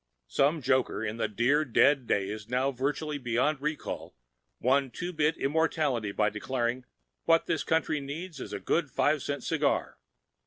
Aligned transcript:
Some 0.29 0.63
joker 0.63 1.05
in 1.05 1.17
the 1.17 1.27
dear, 1.27 1.63
dead 1.63 2.07
days 2.07 2.49
now 2.49 2.71
virtually 2.71 3.19
beyond 3.19 3.61
recall 3.61 4.15
won 4.59 4.89
two 4.89 5.13
bit 5.13 5.37
immortality 5.37 6.11
by 6.11 6.31
declaring 6.31 6.81
that, 6.81 6.87
"What 7.25 7.45
this 7.45 7.63
country 7.63 7.99
needs 7.99 8.39
is 8.39 8.51
a 8.51 8.59
good 8.59 8.89
five 8.89 9.21
cent 9.21 9.43
cigar." 9.43 9.99